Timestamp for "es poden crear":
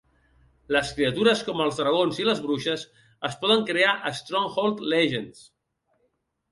3.31-3.95